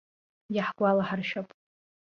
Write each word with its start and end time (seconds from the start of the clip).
Иаҳгәалаҳаршәап. 0.55 1.49